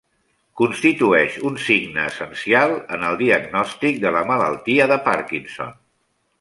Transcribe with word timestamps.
Constitueix 0.61 1.35
un 1.49 1.59
signe 1.65 2.07
essencial 2.13 2.75
en 2.97 3.07
el 3.11 3.21
diagnòstic 3.21 4.03
de 4.07 4.17
la 4.19 4.27
malaltia 4.33 4.93
de 4.95 5.01
Parkinson. 5.11 5.75